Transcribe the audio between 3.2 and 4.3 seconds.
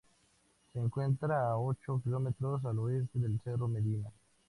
Cerro Medina.